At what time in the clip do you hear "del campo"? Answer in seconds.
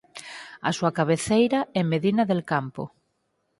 2.27-2.83